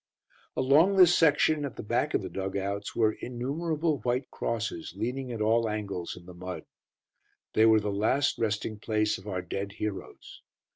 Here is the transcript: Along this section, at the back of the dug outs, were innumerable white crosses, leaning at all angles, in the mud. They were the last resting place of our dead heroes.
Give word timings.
Along 0.57 0.95
this 0.95 1.15
section, 1.15 1.63
at 1.63 1.75
the 1.75 1.83
back 1.83 2.15
of 2.15 2.23
the 2.23 2.29
dug 2.31 2.57
outs, 2.57 2.95
were 2.95 3.11
innumerable 3.21 3.99
white 3.99 4.31
crosses, 4.31 4.95
leaning 4.97 5.31
at 5.31 5.41
all 5.43 5.69
angles, 5.69 6.17
in 6.17 6.25
the 6.25 6.33
mud. 6.33 6.65
They 7.53 7.67
were 7.67 7.79
the 7.81 7.91
last 7.91 8.39
resting 8.39 8.79
place 8.79 9.19
of 9.19 9.27
our 9.27 9.43
dead 9.43 9.73
heroes. 9.73 10.41